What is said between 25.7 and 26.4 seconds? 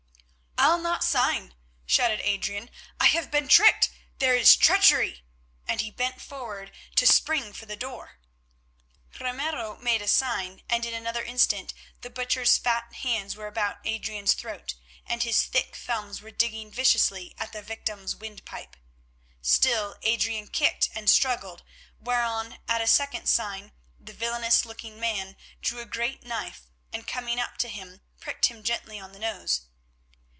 a great